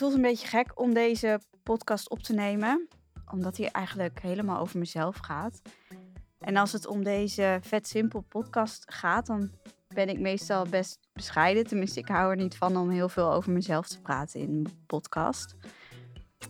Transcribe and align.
voelt 0.00 0.14
een 0.14 0.22
beetje 0.22 0.46
gek 0.46 0.80
om 0.80 0.94
deze 0.94 1.40
podcast 1.62 2.10
op 2.10 2.18
te 2.18 2.32
nemen, 2.32 2.88
omdat 3.30 3.56
hij 3.56 3.68
eigenlijk 3.68 4.20
helemaal 4.22 4.60
over 4.60 4.78
mezelf 4.78 5.16
gaat. 5.16 5.62
En 6.38 6.56
als 6.56 6.72
het 6.72 6.86
om 6.86 7.04
deze 7.04 7.58
vet 7.62 7.88
simpel 7.88 8.20
podcast 8.20 8.92
gaat, 8.92 9.26
dan 9.26 9.50
ben 9.94 10.08
ik 10.08 10.18
meestal 10.18 10.66
best 10.66 10.98
bescheiden. 11.12 11.66
Tenminste, 11.66 12.00
ik 12.00 12.08
hou 12.08 12.30
er 12.30 12.36
niet 12.36 12.56
van 12.56 12.76
om 12.76 12.90
heel 12.90 13.08
veel 13.08 13.32
over 13.32 13.52
mezelf 13.52 13.88
te 13.88 14.00
praten 14.00 14.40
in 14.40 14.48
een 14.50 14.66
podcast. 14.86 15.54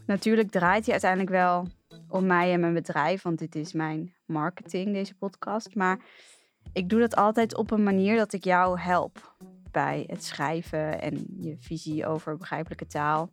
Natuurlijk 0.07 0.51
draait 0.51 0.85
hij 0.85 0.93
uiteindelijk 0.93 1.31
wel 1.31 1.67
om 2.09 2.27
mij 2.27 2.53
en 2.53 2.61
mijn 2.61 2.75
bedrijf, 2.75 3.23
want 3.23 3.39
dit 3.39 3.55
is 3.55 3.73
mijn 3.73 4.15
marketing, 4.27 4.93
deze 4.93 5.15
podcast. 5.15 5.75
Maar 5.75 5.99
ik 6.73 6.89
doe 6.89 7.01
dat 7.01 7.17
altijd 7.17 7.57
op 7.57 7.71
een 7.71 7.83
manier 7.83 8.17
dat 8.17 8.33
ik 8.33 8.45
jou 8.45 8.81
help 8.81 9.35
bij 9.71 10.05
het 10.07 10.25
schrijven 10.25 11.01
en 11.01 11.27
je 11.41 11.57
visie 11.59 12.07
over 12.07 12.37
begrijpelijke 12.37 12.87
taal. 12.87 13.33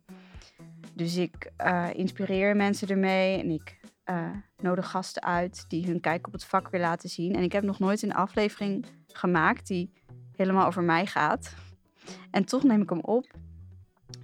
Dus 0.94 1.16
ik 1.16 1.52
uh, 1.66 1.88
inspireer 1.92 2.56
mensen 2.56 2.88
ermee 2.88 3.38
en 3.38 3.50
ik 3.50 3.80
uh, 4.10 4.30
nodig 4.56 4.90
gasten 4.90 5.22
uit 5.22 5.64
die 5.68 5.86
hun 5.86 6.00
kijk 6.00 6.26
op 6.26 6.32
het 6.32 6.44
vak 6.44 6.68
weer 6.68 6.80
laten 6.80 7.08
zien. 7.08 7.34
En 7.34 7.42
ik 7.42 7.52
heb 7.52 7.64
nog 7.64 7.78
nooit 7.78 8.02
een 8.02 8.14
aflevering 8.14 8.86
gemaakt 9.06 9.66
die 9.66 9.92
helemaal 10.36 10.66
over 10.66 10.82
mij 10.82 11.06
gaat. 11.06 11.54
En 12.30 12.44
toch 12.44 12.62
neem 12.62 12.82
ik 12.82 12.90
hem 12.90 13.00
op, 13.00 13.26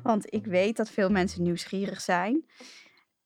want 0.02 0.34
ik 0.34 0.46
weet 0.46 0.76
dat 0.76 0.90
veel 0.90 1.10
mensen 1.10 1.42
nieuwsgierig 1.42 2.00
zijn. 2.00 2.44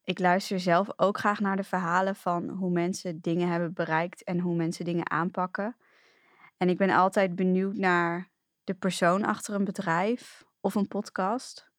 Ik 0.04 0.18
luister 0.18 0.60
zelf 0.60 0.88
ook 0.96 1.18
graag 1.18 1.40
naar 1.40 1.56
de 1.56 1.64
verhalen 1.64 2.16
van 2.16 2.48
hoe 2.48 2.70
mensen 2.70 3.20
dingen 3.20 3.48
hebben 3.48 3.72
bereikt 3.72 4.24
en 4.24 4.40
hoe 4.40 4.54
mensen 4.54 4.84
dingen 4.84 5.10
aanpakken. 5.10 5.76
En 6.56 6.68
ik 6.68 6.76
ben 6.76 6.90
altijd 6.90 7.34
benieuwd 7.34 7.76
naar 7.76 8.30
de 8.68 8.74
persoon 8.74 9.24
achter 9.24 9.54
een 9.54 9.64
bedrijf 9.64 10.44
of 10.60 10.74
een 10.74 10.88
podcast. 10.88 11.70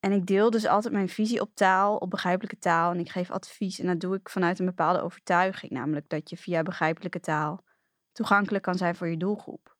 En 0.00 0.12
ik 0.12 0.26
deel 0.26 0.50
dus 0.50 0.66
altijd 0.66 0.94
mijn 0.94 1.08
visie 1.08 1.40
op 1.40 1.54
taal, 1.54 1.96
op 1.96 2.10
begrijpelijke 2.10 2.58
taal. 2.58 2.92
En 2.92 2.98
ik 2.98 3.10
geef 3.10 3.30
advies 3.30 3.78
en 3.78 3.86
dat 3.86 4.00
doe 4.00 4.14
ik 4.14 4.28
vanuit 4.28 4.58
een 4.58 4.66
bepaalde 4.66 5.00
overtuiging. 5.00 5.72
Namelijk 5.72 6.08
dat 6.08 6.30
je 6.30 6.36
via 6.36 6.62
begrijpelijke 6.62 7.20
taal 7.20 7.64
toegankelijk 8.12 8.64
kan 8.64 8.74
zijn 8.74 8.96
voor 8.96 9.08
je 9.08 9.16
doelgroep. 9.16 9.76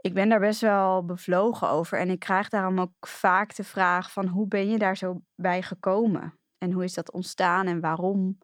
Ik 0.00 0.14
ben 0.14 0.28
daar 0.28 0.40
best 0.40 0.60
wel 0.60 1.04
bevlogen 1.04 1.68
over 1.68 1.98
en 1.98 2.10
ik 2.10 2.18
krijg 2.18 2.48
daarom 2.48 2.80
ook 2.80 3.06
vaak 3.06 3.56
de 3.56 3.64
vraag 3.64 4.12
van 4.12 4.26
hoe 4.26 4.48
ben 4.48 4.68
je 4.68 4.78
daar 4.78 4.96
zo 4.96 5.22
bij 5.34 5.62
gekomen? 5.62 6.38
En 6.58 6.72
hoe 6.72 6.84
is 6.84 6.94
dat 6.94 7.12
ontstaan 7.12 7.66
en 7.66 7.80
waarom 7.80 8.38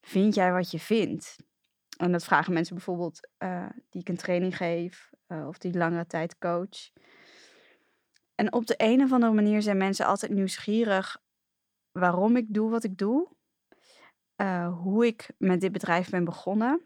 vind 0.00 0.34
jij 0.34 0.52
wat 0.52 0.70
je 0.70 0.78
vindt? 0.78 1.36
En 1.96 2.12
dat 2.12 2.24
vragen 2.24 2.52
mensen 2.52 2.74
bijvoorbeeld 2.74 3.28
uh, 3.38 3.66
die 3.90 4.00
ik 4.00 4.08
een 4.08 4.16
training 4.16 4.56
geef 4.56 5.10
uh, 5.28 5.46
of 5.46 5.58
die 5.58 5.76
langere 5.78 6.06
tijd 6.06 6.38
coach. 6.38 6.90
En 8.34 8.52
op 8.52 8.66
de 8.66 8.74
een 8.76 9.02
of 9.02 9.12
andere 9.12 9.32
manier 9.32 9.62
zijn 9.62 9.76
mensen 9.76 10.06
altijd 10.06 10.32
nieuwsgierig 10.32 11.22
waarom 11.92 12.36
ik 12.36 12.46
doe 12.48 12.70
wat 12.70 12.84
ik 12.84 12.98
doe. 12.98 13.28
Uh, 14.36 14.78
hoe 14.78 15.06
ik 15.06 15.30
met 15.38 15.60
dit 15.60 15.72
bedrijf 15.72 16.10
ben 16.10 16.24
begonnen. 16.24 16.80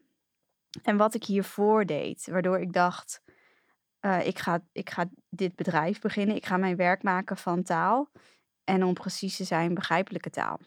En 0.82 0.96
wat 0.96 1.14
ik 1.14 1.24
hiervoor 1.24 1.86
deed. 1.86 2.26
Waardoor 2.26 2.60
ik 2.60 2.72
dacht, 2.72 3.22
ik, 4.22 4.38
ga, 4.38 4.64
ik 4.72 4.90
ga 4.90 5.10
dit 5.28 5.54
bedrijf 5.54 6.00
beginnen. 6.00 6.36
Ik 6.36 6.46
ga 6.46 6.56
mijn 6.56 6.76
werk 6.76 7.02
maken 7.02 7.36
van 7.36 7.62
taal. 7.62 8.10
En 8.64 8.84
om 8.84 8.94
precies 8.94 9.36
te 9.36 9.44
zijn, 9.44 9.74
begrijpelijke 9.74 10.30
taal. 10.30 10.60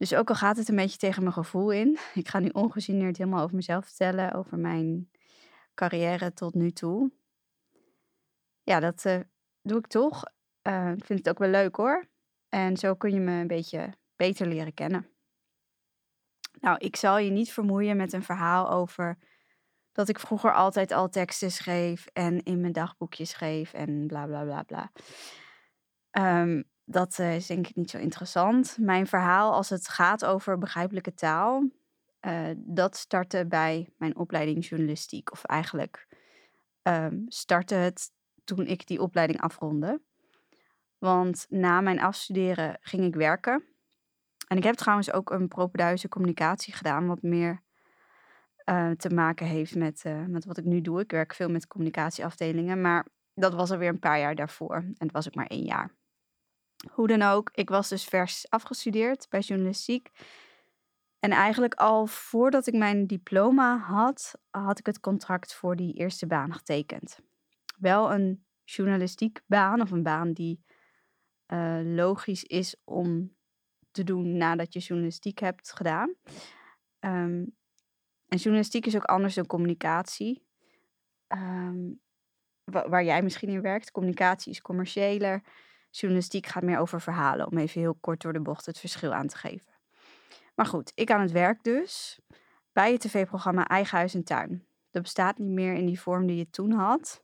Dus 0.00 0.14
ook 0.14 0.28
al 0.28 0.34
gaat 0.34 0.56
het 0.56 0.68
een 0.68 0.76
beetje 0.76 0.98
tegen 0.98 1.22
mijn 1.22 1.34
gevoel 1.34 1.70
in. 1.70 1.98
Ik 2.14 2.28
ga 2.28 2.38
nu 2.38 2.48
ongegeneerd 2.48 3.16
helemaal 3.16 3.42
over 3.42 3.56
mezelf 3.56 3.84
vertellen. 3.84 4.32
Over 4.32 4.58
mijn 4.58 5.10
carrière 5.74 6.32
tot 6.32 6.54
nu 6.54 6.70
toe. 6.70 7.12
Ja, 8.62 8.80
dat 8.80 9.04
uh, 9.04 9.20
doe 9.62 9.78
ik 9.78 9.86
toch. 9.86 10.24
Uh, 10.62 10.92
ik 10.96 11.04
vind 11.04 11.18
het 11.18 11.28
ook 11.28 11.38
wel 11.38 11.48
leuk 11.48 11.76
hoor. 11.76 12.08
En 12.48 12.76
zo 12.76 12.94
kun 12.94 13.12
je 13.12 13.20
me 13.20 13.40
een 13.40 13.46
beetje 13.46 13.94
beter 14.16 14.46
leren 14.46 14.74
kennen. 14.74 15.08
Nou, 16.60 16.78
ik 16.78 16.96
zal 16.96 17.18
je 17.18 17.30
niet 17.30 17.52
vermoeien 17.52 17.96
met 17.96 18.12
een 18.12 18.22
verhaal 18.22 18.70
over 18.70 19.18
dat 19.92 20.08
ik 20.08 20.18
vroeger 20.18 20.54
altijd 20.54 20.92
al 20.92 21.08
teksten 21.08 21.50
schreef 21.50 22.06
en 22.06 22.42
in 22.42 22.60
mijn 22.60 22.72
dagboekje 22.72 23.24
schreef 23.24 23.72
en 23.72 24.06
bla 24.06 24.26
bla 24.26 24.42
bla 24.44 24.62
bla. 24.62 24.92
Um, 26.40 26.69
dat 26.90 27.18
uh, 27.18 27.34
is 27.34 27.46
denk 27.46 27.66
ik 27.66 27.76
niet 27.76 27.90
zo 27.90 27.98
interessant. 27.98 28.76
Mijn 28.80 29.06
verhaal 29.06 29.52
als 29.52 29.68
het 29.68 29.88
gaat 29.88 30.24
over 30.24 30.58
begrijpelijke 30.58 31.14
taal, 31.14 31.68
uh, 32.20 32.48
dat 32.56 32.96
startte 32.96 33.46
bij 33.46 33.88
mijn 33.96 34.16
opleiding 34.16 34.66
journalistiek. 34.66 35.32
Of 35.32 35.44
eigenlijk 35.44 36.06
um, 36.82 37.24
startte 37.28 37.74
het 37.74 38.10
toen 38.44 38.66
ik 38.66 38.86
die 38.86 39.00
opleiding 39.00 39.40
afronde. 39.40 40.00
Want 40.98 41.46
na 41.48 41.80
mijn 41.80 42.00
afstuderen 42.00 42.78
ging 42.80 43.04
ik 43.04 43.14
werken. 43.14 43.64
En 44.48 44.56
ik 44.56 44.64
heb 44.64 44.74
trouwens 44.74 45.12
ook 45.12 45.30
een 45.30 45.48
propeduize 45.48 46.08
communicatie 46.08 46.74
gedaan, 46.74 47.06
wat 47.06 47.22
meer 47.22 47.62
uh, 48.64 48.90
te 48.90 49.10
maken 49.10 49.46
heeft 49.46 49.74
met, 49.74 50.04
met 50.26 50.44
wat 50.44 50.58
ik 50.58 50.64
nu 50.64 50.80
doe. 50.80 51.00
Ik 51.00 51.10
werk 51.10 51.34
veel 51.34 51.48
met 51.48 51.66
communicatieafdelingen, 51.66 52.80
maar 52.80 53.06
dat 53.34 53.54
was 53.54 53.70
alweer 53.70 53.88
een 53.88 53.98
paar 53.98 54.18
jaar 54.18 54.34
daarvoor. 54.34 54.74
En 54.74 54.94
het 54.98 55.12
was 55.12 55.26
ook 55.26 55.34
maar 55.34 55.46
één 55.46 55.64
jaar. 55.64 55.98
Hoe 56.88 57.06
dan 57.06 57.22
ook, 57.22 57.50
ik 57.54 57.68
was 57.68 57.88
dus 57.88 58.04
vers 58.04 58.46
afgestudeerd 58.48 59.26
bij 59.28 59.40
journalistiek. 59.40 60.10
En 61.18 61.30
eigenlijk 61.30 61.74
al 61.74 62.06
voordat 62.06 62.66
ik 62.66 62.74
mijn 62.74 63.06
diploma 63.06 63.78
had, 63.78 64.34
had 64.50 64.78
ik 64.78 64.86
het 64.86 65.00
contract 65.00 65.54
voor 65.54 65.76
die 65.76 65.94
eerste 65.94 66.26
baan 66.26 66.52
getekend. 66.52 67.18
Wel 67.78 68.12
een 68.12 68.44
journalistiek 68.64 69.40
baan 69.46 69.80
of 69.80 69.90
een 69.90 70.02
baan 70.02 70.32
die 70.32 70.64
uh, 71.46 71.80
logisch 71.82 72.44
is 72.44 72.76
om 72.84 73.36
te 73.90 74.04
doen 74.04 74.36
nadat 74.36 74.72
je 74.72 74.78
journalistiek 74.78 75.38
hebt 75.38 75.72
gedaan. 75.72 76.14
Um, 77.00 77.56
en 78.28 78.38
journalistiek 78.38 78.86
is 78.86 78.96
ook 78.96 79.04
anders 79.04 79.34
dan 79.34 79.46
communicatie. 79.46 80.46
Um, 81.28 82.00
waar 82.64 83.04
jij 83.04 83.22
misschien 83.22 83.48
in 83.48 83.62
werkt. 83.62 83.90
Communicatie 83.90 84.52
is 84.52 84.60
commerciëler. 84.60 85.42
Journalistiek 85.90 86.46
gaat 86.46 86.62
meer 86.62 86.78
over 86.78 87.00
verhalen, 87.00 87.46
om 87.46 87.58
even 87.58 87.80
heel 87.80 87.96
kort 88.00 88.22
door 88.22 88.32
de 88.32 88.40
bocht 88.40 88.66
het 88.66 88.78
verschil 88.78 89.12
aan 89.12 89.26
te 89.26 89.36
geven. 89.36 89.72
Maar 90.54 90.66
goed, 90.66 90.92
ik 90.94 91.10
aan 91.10 91.20
het 91.20 91.32
werk 91.32 91.62
dus 91.62 92.20
bij 92.72 92.92
het 92.92 93.00
tv-programma 93.00 93.66
Eigen 93.66 93.96
Huis 93.96 94.14
en 94.14 94.24
Tuin. 94.24 94.64
Dat 94.90 95.02
bestaat 95.02 95.38
niet 95.38 95.50
meer 95.50 95.74
in 95.74 95.86
die 95.86 96.00
vorm 96.00 96.26
die 96.26 96.36
je 96.36 96.50
toen 96.50 96.72
had. 96.72 97.22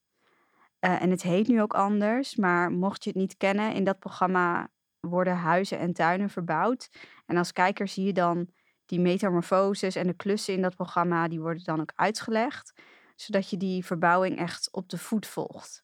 Uh, 0.80 1.02
en 1.02 1.10
het 1.10 1.22
heet 1.22 1.48
nu 1.48 1.62
ook 1.62 1.74
anders, 1.74 2.36
maar 2.36 2.70
mocht 2.70 3.04
je 3.04 3.10
het 3.10 3.18
niet 3.18 3.36
kennen, 3.36 3.72
in 3.72 3.84
dat 3.84 3.98
programma 3.98 4.68
worden 5.00 5.36
huizen 5.36 5.78
en 5.78 5.92
tuinen 5.92 6.30
verbouwd. 6.30 6.90
En 7.26 7.36
als 7.36 7.52
kijker 7.52 7.88
zie 7.88 8.04
je 8.04 8.12
dan 8.12 8.48
die 8.86 9.00
metamorfoses 9.00 9.94
en 9.94 10.06
de 10.06 10.14
klussen 10.14 10.54
in 10.54 10.62
dat 10.62 10.76
programma, 10.76 11.28
die 11.28 11.40
worden 11.40 11.64
dan 11.64 11.80
ook 11.80 11.92
uitgelegd, 11.94 12.72
zodat 13.14 13.50
je 13.50 13.56
die 13.56 13.84
verbouwing 13.84 14.38
echt 14.38 14.72
op 14.72 14.88
de 14.88 14.98
voet 14.98 15.26
volgt. 15.26 15.82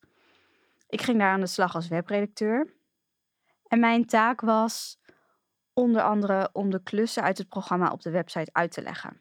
Ik 0.92 1.02
ging 1.02 1.18
daar 1.18 1.32
aan 1.32 1.40
de 1.40 1.46
slag 1.46 1.74
als 1.74 1.88
webredacteur. 1.88 2.74
En 3.68 3.80
mijn 3.80 4.06
taak 4.06 4.40
was 4.40 5.00
onder 5.72 6.02
andere 6.02 6.50
om 6.52 6.70
de 6.70 6.82
klussen 6.82 7.22
uit 7.22 7.38
het 7.38 7.48
programma 7.48 7.90
op 7.90 8.02
de 8.02 8.10
website 8.10 8.52
uit 8.52 8.72
te 8.72 8.82
leggen. 8.82 9.20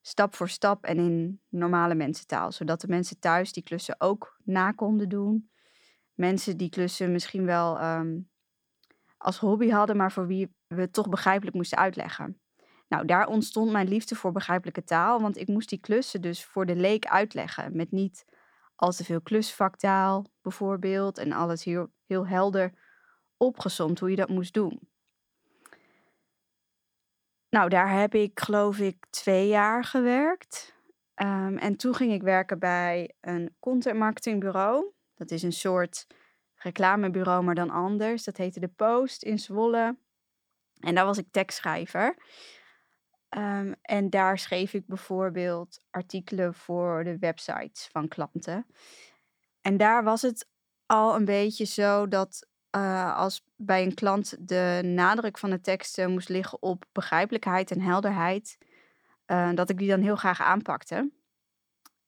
Stap 0.00 0.34
voor 0.34 0.48
stap 0.48 0.84
en 0.84 0.98
in 0.98 1.40
normale 1.48 1.94
mensentaal, 1.94 2.52
zodat 2.52 2.80
de 2.80 2.88
mensen 2.88 3.18
thuis 3.18 3.52
die 3.52 3.62
klussen 3.62 4.00
ook 4.00 4.36
na 4.44 4.72
konden 4.72 5.08
doen. 5.08 5.50
Mensen 6.14 6.56
die 6.56 6.68
klussen 6.68 7.12
misschien 7.12 7.44
wel 7.44 7.82
um, 7.82 8.30
als 9.18 9.38
hobby 9.38 9.68
hadden, 9.68 9.96
maar 9.96 10.12
voor 10.12 10.26
wie 10.26 10.54
we 10.66 10.80
het 10.80 10.92
toch 10.92 11.08
begrijpelijk 11.08 11.56
moesten 11.56 11.78
uitleggen. 11.78 12.40
Nou, 12.88 13.06
daar 13.06 13.26
ontstond 13.26 13.70
mijn 13.72 13.88
liefde 13.88 14.14
voor 14.14 14.32
begrijpelijke 14.32 14.84
taal, 14.84 15.20
want 15.20 15.36
ik 15.36 15.48
moest 15.48 15.68
die 15.68 15.80
klussen 15.80 16.20
dus 16.20 16.44
voor 16.44 16.66
de 16.66 16.76
leek 16.76 17.06
uitleggen 17.06 17.76
met 17.76 17.90
niet 17.90 18.24
al 18.78 18.90
te 18.90 19.04
veel 19.04 19.20
klusvaktaal 19.20 20.26
bijvoorbeeld 20.42 21.18
en 21.18 21.32
alles 21.32 21.64
heel, 21.64 21.88
heel 22.06 22.26
helder 22.26 22.72
opgezomd 23.36 23.98
hoe 23.98 24.10
je 24.10 24.16
dat 24.16 24.28
moest 24.28 24.54
doen. 24.54 24.88
Nou, 27.50 27.68
daar 27.68 27.98
heb 28.00 28.14
ik 28.14 28.40
geloof 28.40 28.78
ik 28.78 29.06
twee 29.10 29.48
jaar 29.48 29.84
gewerkt. 29.84 30.76
Um, 31.14 31.58
en 31.58 31.76
toen 31.76 31.94
ging 31.94 32.12
ik 32.12 32.22
werken 32.22 32.58
bij 32.58 33.14
een 33.20 33.56
content 33.60 33.98
marketingbureau. 33.98 34.92
Dat 35.14 35.30
is 35.30 35.42
een 35.42 35.52
soort 35.52 36.06
reclamebureau, 36.54 37.44
maar 37.44 37.54
dan 37.54 37.70
anders. 37.70 38.24
Dat 38.24 38.36
heette 38.36 38.60
De 38.60 38.68
Post 38.68 39.22
in 39.22 39.38
Zwolle. 39.38 39.96
En 40.80 40.94
daar 40.94 41.04
was 41.04 41.18
ik 41.18 41.26
tekstschrijver. 41.30 42.16
Um, 43.36 43.74
en 43.82 44.10
daar 44.10 44.38
schreef 44.38 44.72
ik 44.74 44.86
bijvoorbeeld 44.86 45.84
artikelen 45.90 46.54
voor 46.54 47.04
de 47.04 47.18
websites 47.18 47.88
van 47.92 48.08
klanten. 48.08 48.66
En 49.60 49.76
daar 49.76 50.04
was 50.04 50.22
het 50.22 50.48
al 50.86 51.14
een 51.14 51.24
beetje 51.24 51.64
zo 51.64 52.08
dat 52.08 52.48
uh, 52.76 53.16
als 53.16 53.44
bij 53.56 53.82
een 53.82 53.94
klant 53.94 54.48
de 54.48 54.80
nadruk 54.84 55.38
van 55.38 55.50
de 55.50 55.60
teksten 55.60 56.10
moest 56.10 56.28
liggen 56.28 56.62
op 56.62 56.84
begrijpelijkheid 56.92 57.70
en 57.70 57.80
helderheid, 57.80 58.58
uh, 59.26 59.52
dat 59.54 59.70
ik 59.70 59.78
die 59.78 59.88
dan 59.88 60.02
heel 60.02 60.16
graag 60.16 60.40
aanpakte. 60.40 61.10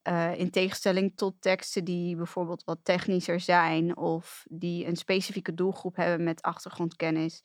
Uh, 0.08 0.38
in 0.38 0.50
tegenstelling 0.50 1.16
tot 1.16 1.34
teksten 1.40 1.84
die 1.84 2.16
bijvoorbeeld 2.16 2.64
wat 2.64 2.78
technischer 2.82 3.40
zijn 3.40 3.96
of 3.96 4.44
die 4.50 4.86
een 4.86 4.96
specifieke 4.96 5.54
doelgroep 5.54 5.96
hebben 5.96 6.24
met 6.24 6.42
achtergrondkennis, 6.42 7.40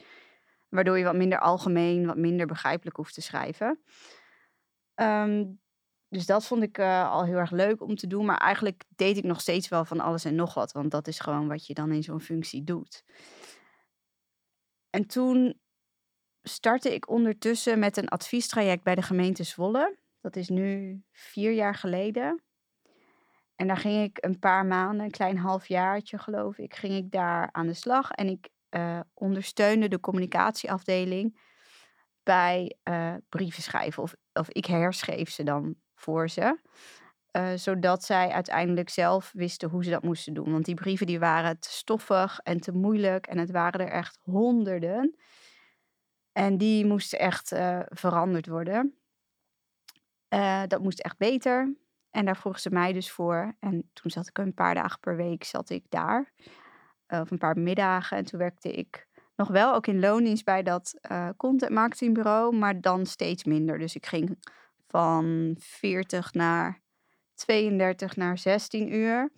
waardoor 0.75 0.97
je 0.97 1.03
wat 1.03 1.15
minder 1.15 1.39
algemeen, 1.39 2.05
wat 2.05 2.17
minder 2.17 2.45
begrijpelijk 2.47 2.97
hoeft 2.97 3.13
te 3.13 3.21
schrijven. 3.21 3.79
Um, 4.95 5.59
dus 6.09 6.25
dat 6.25 6.45
vond 6.45 6.63
ik 6.63 6.77
uh, 6.77 7.11
al 7.11 7.25
heel 7.25 7.37
erg 7.37 7.51
leuk 7.51 7.81
om 7.81 7.95
te 7.95 8.07
doen. 8.07 8.25
Maar 8.25 8.37
eigenlijk 8.37 8.83
deed 8.95 9.17
ik 9.17 9.23
nog 9.23 9.41
steeds 9.41 9.67
wel 9.67 9.85
van 9.85 9.99
alles 9.99 10.25
en 10.25 10.35
nog 10.35 10.53
wat. 10.53 10.71
Want 10.71 10.91
dat 10.91 11.07
is 11.07 11.19
gewoon 11.19 11.47
wat 11.47 11.65
je 11.65 11.73
dan 11.73 11.91
in 11.91 12.03
zo'n 12.03 12.21
functie 12.21 12.63
doet. 12.63 13.03
En 14.89 15.07
toen 15.07 15.59
startte 16.41 16.93
ik 16.93 17.09
ondertussen 17.09 17.79
met 17.79 17.97
een 17.97 18.07
adviestraject 18.09 18.83
bij 18.83 18.95
de 18.95 19.01
gemeente 19.01 19.43
Zwolle. 19.43 19.97
Dat 20.21 20.35
is 20.35 20.49
nu 20.49 21.01
vier 21.11 21.51
jaar 21.51 21.75
geleden. 21.75 22.43
En 23.55 23.67
daar 23.67 23.77
ging 23.77 24.03
ik 24.03 24.17
een 24.25 24.39
paar 24.39 24.65
maanden, 24.65 25.05
een 25.05 25.11
klein 25.11 25.37
halfjaartje 25.37 26.17
geloof 26.17 26.57
ik, 26.57 26.75
ging 26.75 26.93
ik 26.93 27.11
daar 27.11 27.49
aan 27.51 27.67
de 27.67 27.73
slag. 27.73 28.11
En 28.11 28.27
ik 28.27 28.49
uh, 28.75 28.99
ondersteunde 29.13 29.87
de 29.87 29.99
communicatieafdeling 29.99 31.39
bij 32.23 32.75
uh, 32.83 33.13
brieven 33.29 33.63
schrijven. 33.63 34.03
Of, 34.03 34.15
of 34.33 34.49
ik 34.49 34.65
herschreef 34.65 35.29
ze 35.29 35.43
dan 35.43 35.75
voor 35.95 36.29
ze. 36.29 36.59
Uh, 37.31 37.51
zodat 37.55 38.03
zij 38.03 38.29
uiteindelijk 38.31 38.89
zelf 38.89 39.31
wisten 39.33 39.69
hoe 39.69 39.83
ze 39.83 39.89
dat 39.89 40.03
moesten 40.03 40.33
doen. 40.33 40.51
Want 40.51 40.65
die 40.65 40.75
brieven 40.75 41.05
die 41.05 41.19
waren 41.19 41.59
te 41.59 41.71
stoffig 41.71 42.39
en 42.39 42.59
te 42.59 42.71
moeilijk. 42.71 43.27
En 43.27 43.37
het 43.37 43.51
waren 43.51 43.79
er 43.79 43.91
echt 43.91 44.17
honderden. 44.23 45.15
En 46.31 46.57
die 46.57 46.85
moesten 46.85 47.19
echt 47.19 47.47
veranderd 47.89 48.47
worden. 48.47 48.95
Dat 50.67 50.81
moest 50.81 50.99
echt 50.99 51.17
beter. 51.17 51.75
En 52.09 52.25
daar 52.25 52.37
vroegen 52.37 52.61
ze 52.61 52.69
mij 52.69 52.93
dus 52.93 53.11
voor. 53.11 53.55
En 53.59 53.89
toen 53.93 54.11
zat 54.11 54.27
ik 54.27 54.37
een 54.37 54.53
paar 54.53 54.75
dagen 54.75 54.99
per 54.99 55.15
week 55.15 55.43
zat 55.43 55.69
ik 55.69 55.85
daar. 55.89 56.33
Of 57.07 57.31
een 57.31 57.37
paar 57.37 57.59
middagen. 57.59 58.17
En 58.17 58.25
toen 58.25 58.39
werkte 58.39 58.71
ik 58.71 59.07
nog 59.35 59.47
wel 59.47 59.73
ook 59.73 59.87
in 59.87 59.99
loondienst 59.99 60.45
bij 60.45 60.63
dat 60.63 60.99
content 61.37 61.71
marketingbureau. 61.71 62.55
Maar 62.55 62.81
dan 62.81 63.05
steeds 63.05 63.43
minder. 63.43 63.77
Dus 63.77 63.95
ik 63.95 64.05
ging 64.05 64.37
van 64.87 65.55
40 65.59 66.33
naar 66.33 66.81
32 67.33 68.15
naar 68.15 68.37
16 68.37 68.93
uur. 68.93 69.31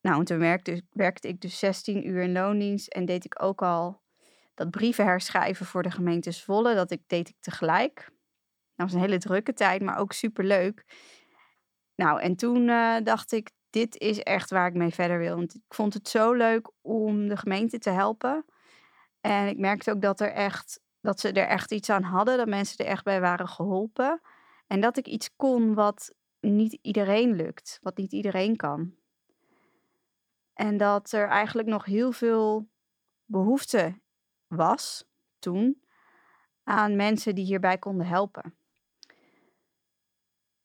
Nou, 0.00 0.18
en 0.18 0.24
toen 0.24 0.38
werkte, 0.38 0.82
werkte 0.90 1.28
ik 1.28 1.40
dus 1.40 1.58
16 1.58 2.08
uur 2.08 2.22
in 2.22 2.32
loondienst 2.32 2.88
en 2.88 3.04
deed 3.04 3.24
ik 3.24 3.42
ook 3.42 3.62
al 3.62 4.02
dat 4.54 4.70
brieven 4.70 5.04
herschrijven 5.04 5.66
voor 5.66 5.82
de 5.82 5.90
gemeente 5.90 6.30
Zwolle. 6.30 6.74
Dat 6.74 6.90
ik, 6.90 7.02
deed 7.06 7.28
ik 7.28 7.36
tegelijk. 7.40 8.10
Dat 8.74 8.86
was 8.86 8.92
een 8.92 9.00
hele 9.00 9.18
drukke 9.18 9.52
tijd, 9.52 9.82
maar 9.82 9.98
ook 9.98 10.12
super 10.12 10.44
leuk. 10.44 10.84
Nou, 11.94 12.20
en 12.20 12.36
toen 12.36 12.68
uh, 12.68 12.96
dacht 13.02 13.32
ik, 13.32 13.50
dit 13.70 13.98
is 13.98 14.18
echt 14.18 14.50
waar 14.50 14.66
ik 14.66 14.74
mee 14.74 14.94
verder 14.94 15.18
wil. 15.18 15.36
Want 15.36 15.54
ik 15.54 15.62
vond 15.74 15.94
het 15.94 16.08
zo 16.08 16.32
leuk 16.32 16.70
om 16.80 17.28
de 17.28 17.36
gemeente 17.36 17.78
te 17.78 17.90
helpen. 17.90 18.44
En 19.20 19.48
ik 19.48 19.58
merkte 19.58 19.90
ook 19.90 20.02
dat 20.02 20.20
er 20.20 20.32
echt 20.32 20.80
dat 21.00 21.20
ze 21.20 21.32
er 21.32 21.46
echt 21.46 21.72
iets 21.72 21.90
aan 21.90 22.02
hadden, 22.02 22.36
dat 22.36 22.48
mensen 22.48 22.78
er 22.78 22.90
echt 22.90 23.04
bij 23.04 23.20
waren 23.20 23.48
geholpen. 23.48 24.20
En 24.66 24.80
dat 24.80 24.96
ik 24.96 25.06
iets 25.06 25.36
kon 25.36 25.74
wat 25.74 26.14
niet 26.40 26.78
iedereen 26.82 27.34
lukt, 27.34 27.78
wat 27.82 27.96
niet 27.96 28.12
iedereen 28.12 28.56
kan. 28.56 28.94
En 30.54 30.76
dat 30.76 31.12
er 31.12 31.28
eigenlijk 31.28 31.68
nog 31.68 31.84
heel 31.84 32.12
veel 32.12 32.68
behoefte 33.24 34.00
was 34.46 35.04
toen 35.38 35.82
aan 36.64 36.96
mensen 36.96 37.34
die 37.34 37.44
hierbij 37.44 37.78
konden 37.78 38.06
helpen. 38.06 38.54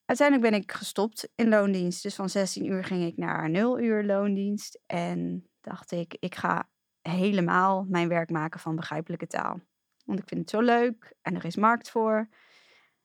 Uiteindelijk 0.05 0.51
ben 0.51 0.61
ik 0.61 0.71
gestopt 0.71 1.29
in 1.35 1.49
loondienst. 1.49 2.03
Dus 2.03 2.15
van 2.15 2.29
16 2.29 2.65
uur 2.65 2.83
ging 2.83 3.03
ik 3.03 3.17
naar 3.17 3.49
0 3.49 3.79
uur 3.79 4.03
loondienst. 4.03 4.79
En 4.85 5.49
dacht 5.61 5.91
ik, 5.91 6.15
ik 6.19 6.35
ga 6.35 6.69
helemaal 7.01 7.85
mijn 7.87 8.07
werk 8.07 8.29
maken 8.29 8.59
van 8.59 8.75
begrijpelijke 8.75 9.27
taal. 9.27 9.59
Want 10.05 10.19
ik 10.19 10.27
vind 10.27 10.41
het 10.41 10.49
zo 10.49 10.61
leuk 10.61 11.15
en 11.21 11.35
er 11.35 11.45
is 11.45 11.55
markt 11.55 11.89
voor. 11.89 12.29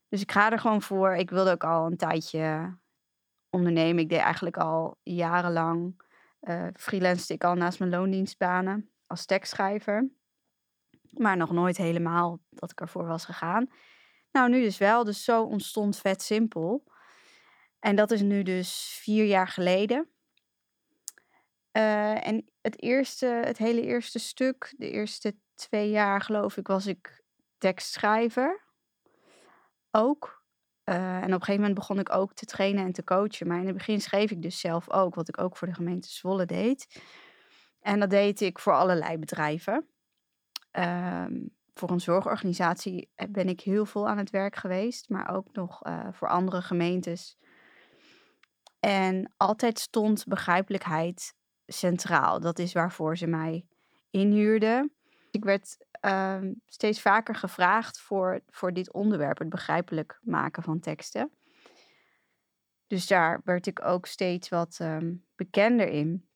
Dus 0.09 0.21
ik 0.21 0.33
ga 0.33 0.53
er 0.53 0.59
gewoon 0.59 0.83
voor. 0.83 1.15
Ik 1.15 1.31
wilde 1.31 1.51
ook 1.51 1.65
al 1.65 1.87
een 1.87 1.97
tijdje 1.97 2.77
ondernemen. 3.51 4.03
Ik 4.03 4.09
deed 4.09 4.21
eigenlijk 4.21 4.57
al 4.57 4.99
jarenlang. 5.03 6.03
Uh, 6.41 6.67
freelanced 6.75 7.29
ik 7.29 7.45
al 7.45 7.55
naast 7.55 7.79
mijn 7.79 7.91
loondienstbanen 7.91 8.91
als 9.07 9.27
tekstschrijver. 9.27 10.11
Maar 11.11 11.37
nog 11.37 11.53
nooit 11.53 11.77
helemaal 11.77 12.41
dat 12.49 12.71
ik 12.71 12.81
ervoor 12.81 13.07
was 13.07 13.25
gegaan. 13.25 13.71
Nou, 14.33 14.51
nu 14.51 14.63
dus 14.63 14.79
wel. 14.79 15.05
Dus 15.05 15.25
zo 15.25 15.43
ontstond 15.43 15.99
Vet 15.99 16.23
Simpel. 16.23 16.85
En 17.79 17.97
dat 17.97 18.11
is 18.11 18.21
nu 18.21 18.43
dus 18.43 18.99
vier 19.03 19.25
jaar 19.25 19.49
geleden. 19.49 20.11
Uh, 21.73 22.27
en 22.27 22.51
het 22.61 22.83
eerste, 22.83 23.27
het 23.27 23.59
hele 23.59 23.83
eerste 23.83 24.19
stuk, 24.19 24.75
de 24.77 24.91
eerste 24.91 25.37
twee 25.55 25.91
jaar, 25.91 26.21
geloof 26.21 26.57
ik, 26.57 26.67
was 26.67 26.87
ik 26.87 27.23
tekstschrijver. 27.59 28.65
Ook. 29.91 30.43
Uh, 30.85 31.17
en 31.17 31.25
op 31.25 31.25
een 31.25 31.33
gegeven 31.33 31.61
moment 31.61 31.75
begon 31.75 31.99
ik 31.99 32.13
ook 32.13 32.35
te 32.35 32.47
trainen 32.47 32.85
en 32.85 32.93
te 32.93 33.05
coachen. 33.05 33.47
Maar 33.47 33.59
in 33.59 33.67
het 33.67 33.77
begin 33.77 34.01
schreef 34.01 34.31
ik 34.31 34.43
dus 34.43 34.61
zelf 34.61 34.91
ook, 34.91 35.15
wat 35.15 35.29
ik 35.29 35.41
ook 35.41 35.57
voor 35.57 35.69
de 35.69 35.75
gemeente 35.75 36.09
Zwolle 36.09 36.47
deed. 36.47 37.03
En 37.81 38.01
dat 38.01 38.11
deed 38.11 38.41
ik 38.41 38.59
voor 38.59 38.73
allerlei 38.73 39.19
bedrijven. 39.19 39.89
Um, 40.73 41.59
voor 41.81 41.91
een 41.91 42.01
zorgorganisatie 42.01 43.11
ben 43.29 43.49
ik 43.49 43.61
heel 43.61 43.87
veel 43.87 44.09
aan 44.09 44.19
het 44.19 44.31
werk 44.31 44.57
geweest, 44.57 45.09
maar 45.09 45.35
ook 45.35 45.53
nog 45.53 45.87
uh, 45.87 46.09
voor 46.13 46.29
andere 46.29 46.63
gemeentes. 46.63 47.39
En 48.81 49.33
altijd 49.37 49.79
stond 49.79 50.25
begrijpelijkheid 50.27 51.35
centraal. 51.67 52.41
Dat 52.41 52.59
is 52.59 52.73
waarvoor 52.73 53.17
ze 53.17 53.27
mij 53.27 53.67
inhuurden. 54.11 54.93
Ik 55.31 55.45
werd 55.45 55.77
uh, 56.05 56.39
steeds 56.67 57.01
vaker 57.01 57.35
gevraagd 57.35 58.01
voor, 58.01 58.41
voor 58.47 58.73
dit 58.73 58.93
onderwerp, 58.93 59.39
het 59.39 59.49
begrijpelijk 59.49 60.19
maken 60.23 60.63
van 60.63 60.81
teksten. 60.81 61.31
Dus 62.87 63.07
daar 63.07 63.41
werd 63.45 63.67
ik 63.67 63.85
ook 63.85 64.07
steeds 64.07 64.49
wat 64.49 64.79
um, 64.83 65.27
bekender 65.37 65.89
in. 65.89 66.29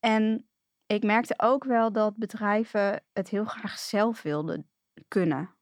En 0.00 0.48
ik 0.86 1.02
merkte 1.02 1.34
ook 1.36 1.64
wel 1.64 1.92
dat 1.92 2.16
bedrijven 2.16 3.02
het 3.12 3.28
heel 3.28 3.44
graag 3.44 3.78
zelf 3.78 4.22
wilden 4.22 4.70
kunnen. 5.08 5.54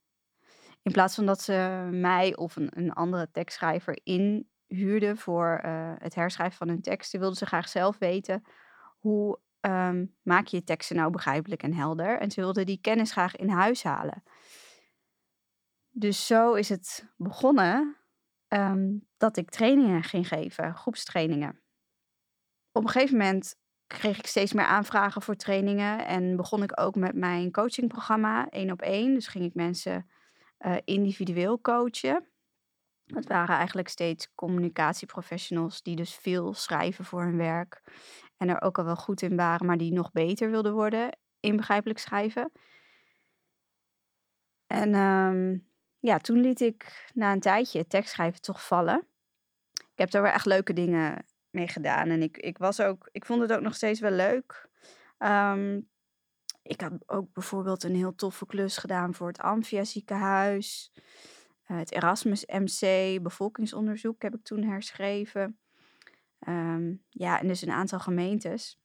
In 0.82 0.92
plaats 0.92 1.14
van 1.14 1.26
dat 1.26 1.42
ze 1.42 1.88
mij 1.92 2.36
of 2.36 2.56
een, 2.56 2.68
een 2.70 2.92
andere 2.92 3.30
tekstschrijver 3.30 4.00
inhuurden 4.02 5.16
voor 5.16 5.62
uh, 5.64 5.92
het 5.98 6.14
herschrijven 6.14 6.56
van 6.56 6.68
hun 6.68 6.82
teksten, 6.82 7.18
wilden 7.18 7.38
ze 7.38 7.46
graag 7.46 7.68
zelf 7.68 7.98
weten 7.98 8.42
hoe 8.98 9.38
um, 9.60 10.16
maak 10.22 10.46
je 10.46 10.56
je 10.56 10.64
teksten 10.64 10.96
nou 10.96 11.10
begrijpelijk 11.10 11.62
en 11.62 11.74
helder? 11.74 12.20
En 12.20 12.30
ze 12.30 12.40
wilden 12.40 12.66
die 12.66 12.80
kennis 12.80 13.12
graag 13.12 13.36
in 13.36 13.48
huis 13.48 13.82
halen. 13.82 14.22
Dus 15.90 16.26
zo 16.26 16.54
is 16.54 16.68
het 16.68 17.12
begonnen 17.16 17.96
um, 18.48 19.08
dat 19.16 19.36
ik 19.36 19.50
trainingen 19.50 20.02
ging 20.02 20.28
geven, 20.28 20.74
groepstrainingen. 20.74 21.60
Op 22.72 22.82
een 22.82 22.90
gegeven 22.90 23.16
moment 23.16 23.56
kreeg 23.86 24.18
ik 24.18 24.26
steeds 24.26 24.52
meer 24.52 24.64
aanvragen 24.64 25.22
voor 25.22 25.36
trainingen 25.36 26.06
en 26.06 26.36
begon 26.36 26.62
ik 26.62 26.80
ook 26.80 26.94
met 26.94 27.14
mijn 27.14 27.52
coachingprogramma 27.52 28.48
één 28.48 28.70
op 28.70 28.82
één. 28.82 29.14
Dus 29.14 29.26
ging 29.26 29.44
ik 29.44 29.54
mensen 29.54 30.10
uh, 30.58 30.76
individueel 30.84 31.60
coachen. 31.60 32.28
Dat 33.04 33.26
waren 33.26 33.56
eigenlijk 33.56 33.88
steeds 33.88 34.34
communicatieprofessionals 34.34 35.82
die 35.82 35.96
dus 35.96 36.14
veel 36.14 36.54
schrijven 36.54 37.04
voor 37.04 37.22
hun 37.22 37.36
werk. 37.36 37.82
En 38.36 38.48
er 38.48 38.62
ook 38.62 38.78
al 38.78 38.84
wel 38.84 38.96
goed 38.96 39.22
in 39.22 39.36
waren, 39.36 39.66
maar 39.66 39.78
die 39.78 39.92
nog 39.92 40.12
beter 40.12 40.50
wilden 40.50 40.72
worden 40.72 41.18
in 41.40 41.56
begrijpelijk 41.56 41.98
schrijven. 41.98 42.52
En 44.66 44.94
um, 44.94 45.68
ja, 45.98 46.18
toen 46.18 46.40
liet 46.40 46.60
ik 46.60 47.10
na 47.14 47.32
een 47.32 47.40
tijdje 47.40 47.78
het 47.78 47.88
tekstschrijven 47.88 48.40
toch 48.40 48.66
vallen. 48.66 49.06
Ik 49.72 50.00
heb 50.00 50.10
daar 50.10 50.22
wel 50.22 50.32
echt 50.32 50.46
leuke 50.46 50.72
dingen 50.72 51.24
mee 51.54 51.68
gedaan. 51.68 52.08
En 52.08 52.22
ik, 52.22 52.36
ik, 52.36 52.58
was 52.58 52.80
ook, 52.80 53.08
ik 53.12 53.24
vond 53.24 53.40
het 53.40 53.52
ook 53.52 53.60
nog 53.60 53.74
steeds 53.74 54.00
wel 54.00 54.10
leuk. 54.10 54.68
Um, 55.18 55.88
ik 56.62 56.80
had 56.80 56.92
ook 57.06 57.32
bijvoorbeeld 57.32 57.82
een 57.82 57.94
heel 57.94 58.14
toffe 58.14 58.46
klus 58.46 58.76
gedaan 58.76 59.14
voor 59.14 59.26
het 59.26 59.38
Amphia 59.38 59.84
ziekenhuis. 59.84 60.92
Uh, 61.66 61.78
het 61.78 61.92
Erasmus 61.92 62.46
MC 62.46 62.82
bevolkingsonderzoek 63.22 64.22
heb 64.22 64.34
ik 64.34 64.42
toen 64.42 64.62
herschreven. 64.62 65.58
Um, 66.48 67.04
ja, 67.08 67.40
en 67.40 67.46
dus 67.46 67.62
een 67.62 67.70
aantal 67.70 67.98
gemeentes. 68.00 68.78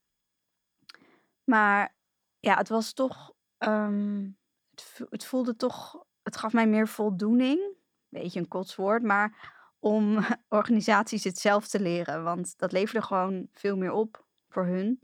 Maar 1.44 1.96
ja, 2.40 2.58
het 2.58 2.70
was 2.70 2.94
toch. 2.94 3.34
Het, 3.58 5.08
het, 5.10 5.26
voelde 5.26 5.56
toch. 5.56 6.06
Het 6.24 6.38
gaf 6.38 6.54
mij 6.54 6.68
meer 6.68 6.88
voldoening. 6.88 7.78
Beetje 8.10 8.40
een 8.40 8.48
kotswoord, 8.48 9.04
maar 9.04 9.59
om 9.80 10.26
organisaties 10.50 11.24
het 11.24 11.38
zelf 11.38 11.68
te 11.68 11.80
leren. 11.80 12.24
Want 12.24 12.58
dat 12.58 12.72
leverde 12.72 13.06
gewoon 13.06 13.48
veel 13.54 13.78
meer 13.78 13.92
op 13.92 14.26
voor 14.50 14.66
hun. 14.66 15.00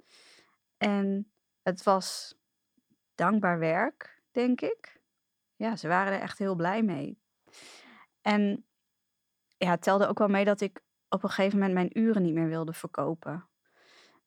En 0.77 1.32
het 1.62 1.84
was 1.84 2.36
dankbaar 3.15 3.60
werk, 3.60 4.22
denk 4.32 4.62
ik. 4.62 5.01
Ja, 5.55 5.75
ze 5.75 5.88
waren 5.88 6.13
er 6.13 6.22
echt 6.22 6.38
heel 6.38 6.55
blij 6.55 6.84
mee. 6.84 7.20
En 8.22 8.65
ja, 9.58 9.70
het 9.70 9.82
telde 9.82 10.08
ook 10.08 10.17
wel 10.20 10.27
mee 10.27 10.46
dat 10.46 10.62
ik 10.62 10.82
op 11.10 11.24
een 11.24 11.29
gegeven 11.29 11.60
moment 11.60 11.74
mijn 11.74 12.00
uren 12.05 12.22
niet 12.22 12.34
meer 12.34 12.48
wilde 12.48 12.74
verkopen. 12.74 13.50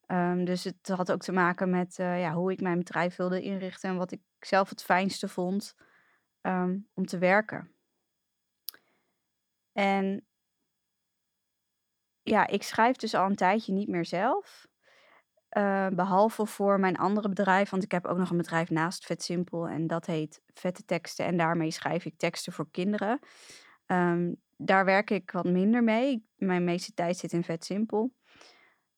Ehm, 0.06 0.44
dus 0.44 0.64
het 0.64 0.88
had 0.88 1.12
ook 1.12 1.22
te 1.22 1.32
maken 1.32 1.70
met 1.70 1.98
eh, 1.98 2.20
ja, 2.20 2.32
hoe 2.32 2.52
ik 2.52 2.60
mijn 2.60 2.78
bedrijf 2.78 3.16
wilde 3.16 3.42
inrichten 3.42 3.90
en 3.90 3.96
wat 3.96 4.12
ik 4.12 4.20
zelf 4.40 4.68
het 4.68 4.82
fijnste 4.82 5.28
vond 5.28 5.74
ehm, 6.40 6.78
om 6.94 7.06
te 7.06 7.18
werken. 7.18 7.72
En 9.72 10.27
ja, 12.28 12.46
ik 12.46 12.62
schrijf 12.62 12.96
dus 12.96 13.14
al 13.14 13.26
een 13.26 13.36
tijdje 13.36 13.72
niet 13.72 13.88
meer 13.88 14.04
zelf. 14.04 14.66
Uh, 15.56 15.86
behalve 15.88 16.46
voor 16.46 16.80
mijn 16.80 16.96
andere 16.96 17.28
bedrijf, 17.28 17.70
want 17.70 17.82
ik 17.82 17.92
heb 17.92 18.06
ook 18.06 18.18
nog 18.18 18.30
een 18.30 18.36
bedrijf 18.36 18.70
naast 18.70 19.06
Vet 19.06 19.22
Simpel 19.22 19.68
en 19.68 19.86
dat 19.86 20.06
heet 20.06 20.40
Vette 20.54 20.84
Teksten. 20.84 21.24
En 21.24 21.36
daarmee 21.36 21.70
schrijf 21.70 22.04
ik 22.04 22.16
teksten 22.16 22.52
voor 22.52 22.70
kinderen. 22.70 23.18
Um, 23.86 24.36
daar 24.56 24.84
werk 24.84 25.10
ik 25.10 25.30
wat 25.30 25.44
minder 25.44 25.84
mee. 25.84 26.26
Mijn 26.36 26.64
meeste 26.64 26.94
tijd 26.94 27.16
zit 27.16 27.32
in 27.32 27.44
Vet 27.44 27.64
Simpel. 27.64 28.12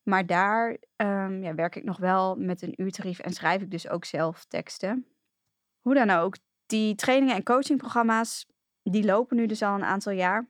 Maar 0.02 0.26
daar 0.26 0.76
um, 0.96 1.42
ja, 1.42 1.54
werk 1.54 1.76
ik 1.76 1.84
nog 1.84 1.96
wel 1.96 2.36
met 2.36 2.62
een 2.62 2.82
uurtarief 2.82 3.18
en 3.18 3.32
schrijf 3.32 3.62
ik 3.62 3.70
dus 3.70 3.88
ook 3.88 4.04
zelf 4.04 4.44
teksten. 4.44 5.06
Hoe 5.80 5.94
dan 5.94 6.10
ook, 6.10 6.36
die 6.66 6.94
trainingen 6.94 7.34
en 7.34 7.42
coachingprogramma's, 7.42 8.46
die 8.82 9.04
lopen 9.04 9.36
nu 9.36 9.46
dus 9.46 9.62
al 9.62 9.74
een 9.74 9.84
aantal 9.84 10.12
jaar. 10.12 10.48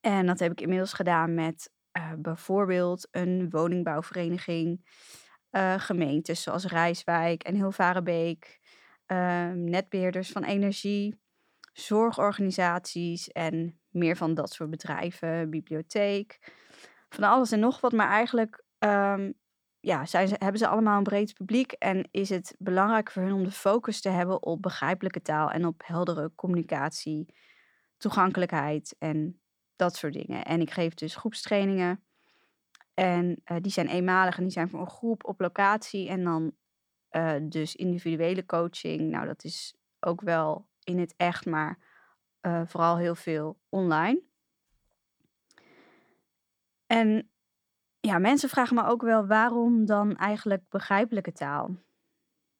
En 0.00 0.26
dat 0.26 0.38
heb 0.38 0.52
ik 0.52 0.60
inmiddels 0.60 0.92
gedaan 0.92 1.34
met 1.34 1.70
uh, 1.96 2.12
bijvoorbeeld 2.18 3.08
een 3.10 3.50
woningbouwvereniging, 3.50 4.86
uh, 5.50 5.74
gemeentes 5.78 6.42
zoals 6.42 6.64
Rijswijk 6.64 7.42
en 7.42 7.54
Hilvarenbeek, 7.54 8.60
uh, 9.06 9.50
netbeheerders 9.50 10.30
van 10.30 10.44
energie, 10.44 11.20
zorgorganisaties 11.72 13.28
en 13.28 13.80
meer 13.90 14.16
van 14.16 14.34
dat 14.34 14.52
soort 14.52 14.70
bedrijven, 14.70 15.50
bibliotheek, 15.50 16.52
van 17.08 17.24
alles 17.24 17.52
en 17.52 17.60
nog 17.60 17.80
wat. 17.80 17.92
Maar 17.92 18.08
eigenlijk 18.08 18.64
um, 18.78 19.34
ja, 19.80 20.06
zijn 20.06 20.28
hebben 20.28 20.58
ze 20.58 20.68
allemaal 20.68 20.96
een 20.96 21.02
breed 21.02 21.34
publiek 21.34 21.72
en 21.72 22.08
is 22.10 22.28
het 22.28 22.54
belangrijk 22.58 23.10
voor 23.10 23.22
hun 23.22 23.32
om 23.32 23.44
de 23.44 23.50
focus 23.50 24.00
te 24.00 24.08
hebben 24.08 24.42
op 24.42 24.62
begrijpelijke 24.62 25.22
taal 25.22 25.50
en 25.50 25.66
op 25.66 25.82
heldere 25.84 26.32
communicatie, 26.34 27.34
toegankelijkheid 27.96 28.96
en 28.98 29.40
dat 29.76 29.96
soort 29.96 30.12
dingen. 30.12 30.44
En 30.44 30.60
ik 30.60 30.70
geef 30.70 30.94
dus 30.94 31.16
groepstrainingen. 31.16 32.04
En 32.94 33.42
uh, 33.44 33.56
die 33.60 33.72
zijn 33.72 33.88
eenmalig 33.88 34.36
en 34.36 34.42
die 34.42 34.52
zijn 34.52 34.68
voor 34.68 34.80
een 34.80 34.90
groep 34.90 35.24
op 35.24 35.40
locatie. 35.40 36.08
En 36.08 36.24
dan 36.24 36.52
uh, 37.10 37.34
dus 37.42 37.76
individuele 37.76 38.46
coaching. 38.46 39.10
Nou, 39.10 39.26
dat 39.26 39.44
is 39.44 39.74
ook 40.00 40.20
wel 40.20 40.66
in 40.82 40.98
het 40.98 41.14
echt, 41.16 41.46
maar 41.46 41.78
uh, 42.42 42.62
vooral 42.66 42.98
heel 42.98 43.14
veel 43.14 43.58
online. 43.68 44.22
En 46.86 47.30
ja, 48.00 48.18
mensen 48.18 48.48
vragen 48.48 48.74
me 48.74 48.84
ook 48.84 49.02
wel 49.02 49.26
waarom 49.26 49.86
dan 49.86 50.16
eigenlijk 50.16 50.62
begrijpelijke 50.68 51.32
taal? 51.32 51.76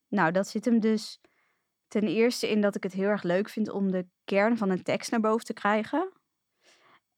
Nou, 0.09 0.33
dat 0.33 0.49
zit 0.49 0.65
hem 0.65 0.81
dus 0.81 1.21
ten 1.89 2.03
eerste 2.03 2.51
in 2.51 2.61
dat 2.61 2.75
ik 2.75 2.83
het 2.83 2.93
heel 2.93 3.09
erg 3.09 3.23
leuk 3.23 3.49
vind 3.49 3.71
om 3.71 3.91
de 3.91 4.07
kern 4.25 4.57
van 4.57 4.71
een 4.71 4.83
tekst 4.83 5.11
naar 5.11 5.21
boven 5.21 5.45
te 5.45 5.53
krijgen 5.53 6.13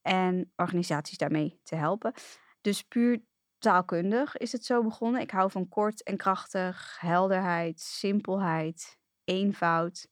en 0.07 0.51
organisaties 0.55 1.17
daarmee 1.17 1.59
te 1.63 1.75
helpen. 1.75 2.13
Dus 2.61 2.83
puur 2.83 3.21
taalkundig 3.57 4.37
is 4.37 4.51
het 4.51 4.65
zo 4.65 4.83
begonnen. 4.83 5.21
Ik 5.21 5.31
hou 5.31 5.51
van 5.51 5.69
kort 5.69 6.03
en 6.03 6.17
krachtig, 6.17 6.97
helderheid, 6.99 7.79
simpelheid, 7.79 8.97
eenvoud. 9.23 10.07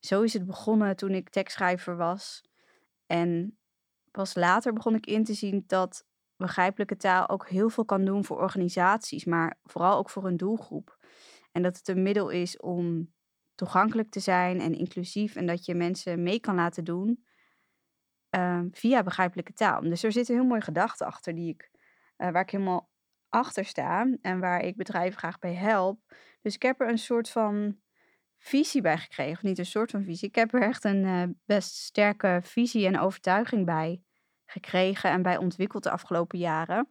Zo 0.00 0.22
is 0.22 0.32
het 0.32 0.46
begonnen 0.46 0.96
toen 0.96 1.10
ik 1.10 1.30
tekstschrijver 1.30 1.96
was. 1.96 2.44
En 3.06 3.58
pas 4.10 4.34
later 4.34 4.72
begon 4.72 4.94
ik 4.94 5.06
in 5.06 5.24
te 5.24 5.34
zien 5.34 5.64
dat 5.66 6.06
begrijpelijke 6.36 6.96
taal 6.96 7.28
ook 7.28 7.48
heel 7.48 7.68
veel 7.68 7.84
kan 7.84 8.04
doen 8.04 8.24
voor 8.24 8.40
organisaties, 8.40 9.24
maar 9.24 9.58
vooral 9.62 9.98
ook 9.98 10.10
voor 10.10 10.24
een 10.24 10.36
doelgroep. 10.36 10.98
En 11.52 11.62
dat 11.62 11.76
het 11.76 11.88
een 11.88 12.02
middel 12.02 12.28
is 12.28 12.56
om 12.60 13.12
toegankelijk 13.54 14.10
te 14.10 14.20
zijn 14.20 14.60
en 14.60 14.74
inclusief 14.74 15.36
en 15.36 15.46
dat 15.46 15.64
je 15.64 15.74
mensen 15.74 16.22
mee 16.22 16.40
kan 16.40 16.54
laten 16.54 16.84
doen 16.84 17.24
Ehm, 18.32 18.68
via 18.70 19.02
begrijpelijke 19.02 19.52
taal. 19.52 19.80
Dus 19.80 20.02
er 20.02 20.12
zit 20.12 20.28
een 20.28 20.34
heel 20.34 20.44
mooie 20.44 20.60
gedachte 20.60 21.04
achter 21.04 21.34
die 21.34 21.48
ik, 21.48 21.70
uh, 22.18 22.30
waar 22.30 22.42
ik 22.42 22.50
helemaal 22.50 22.90
achter 23.28 23.64
sta 23.64 24.16
en 24.22 24.40
waar 24.40 24.60
ik 24.60 24.76
bedrijven 24.76 25.18
graag 25.18 25.38
bij 25.38 25.54
help. 25.54 26.14
Dus 26.42 26.54
ik 26.54 26.62
heb 26.62 26.80
er 26.80 26.88
een 26.88 26.98
soort 26.98 27.30
van 27.30 27.80
visie 28.38 28.80
bij 28.80 28.98
gekregen, 28.98 29.32
of 29.32 29.42
niet 29.42 29.58
een 29.58 29.66
soort 29.66 29.90
van 29.90 30.04
visie. 30.04 30.28
Ik 30.28 30.34
heb 30.34 30.54
er 30.54 30.62
echt 30.62 30.84
een 30.84 31.04
uh, 31.04 31.22
best 31.44 31.74
sterke 31.74 32.40
visie 32.42 32.86
en 32.86 32.98
overtuiging 32.98 33.66
bij 33.66 34.02
gekregen 34.44 35.10
en 35.10 35.22
bij 35.22 35.36
ontwikkeld 35.36 35.82
de 35.82 35.90
afgelopen 35.90 36.38
jaren. 36.38 36.88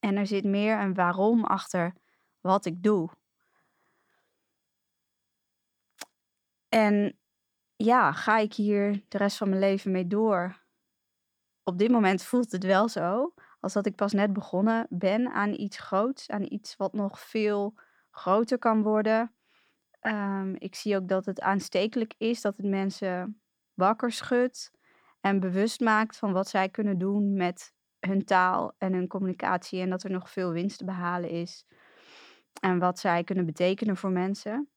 En 0.00 0.16
er 0.16 0.26
zit 0.26 0.44
meer 0.44 0.80
een 0.80 0.94
waarom 0.94 1.44
achter 1.44 1.94
wat 2.40 2.66
ik 2.66 2.82
doe. 2.82 3.10
En 6.68 7.18
ja, 7.76 8.12
ga 8.12 8.38
ik 8.38 8.54
hier 8.54 9.02
de 9.08 9.18
rest 9.18 9.36
van 9.36 9.48
mijn 9.48 9.60
leven 9.60 9.90
mee 9.90 10.06
door? 10.06 10.64
Op 11.62 11.78
dit 11.78 11.90
moment 11.90 12.22
voelt 12.22 12.52
het 12.52 12.64
wel 12.64 12.88
zo, 12.88 13.34
als 13.60 13.72
dat 13.72 13.86
ik 13.86 13.94
pas 13.94 14.12
net 14.12 14.32
begonnen 14.32 14.86
ben 14.90 15.32
aan 15.32 15.52
iets 15.52 15.78
groots, 15.78 16.30
aan 16.30 16.52
iets 16.52 16.76
wat 16.76 16.92
nog 16.92 17.20
veel 17.20 17.74
groter 18.10 18.58
kan 18.58 18.82
worden. 18.82 19.34
Um, 20.00 20.54
ik 20.58 20.74
zie 20.74 20.96
ook 20.96 21.08
dat 21.08 21.26
het 21.26 21.40
aanstekelijk 21.40 22.14
is, 22.18 22.40
dat 22.40 22.56
het 22.56 22.66
mensen 22.66 23.40
wakker 23.74 24.12
schudt 24.12 24.70
en 25.20 25.40
bewust 25.40 25.80
maakt 25.80 26.16
van 26.16 26.32
wat 26.32 26.48
zij 26.48 26.68
kunnen 26.68 26.98
doen 26.98 27.34
met 27.34 27.74
hun 28.00 28.24
taal 28.24 28.74
en 28.78 28.92
hun 28.92 29.08
communicatie 29.08 29.80
en 29.80 29.90
dat 29.90 30.02
er 30.02 30.10
nog 30.10 30.30
veel 30.30 30.50
winst 30.52 30.78
te 30.78 30.84
behalen 30.84 31.30
is 31.30 31.64
en 32.60 32.78
wat 32.78 32.98
zij 32.98 33.24
kunnen 33.24 33.46
betekenen 33.46 33.96
voor 33.96 34.10
mensen. 34.10 34.68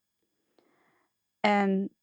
En 1.40 1.99